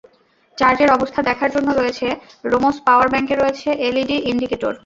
[0.57, 2.07] চার্জের অবস্থা দেখার জন্য রয়েছে
[2.45, 4.73] রোমোস পাওয়ার ব্যাংকে রয়েছে এলইডি ইন্ডিকেটর।